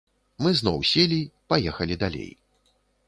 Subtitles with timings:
[0.45, 1.19] Мы зноў селі,
[1.53, 2.31] паехалі далей.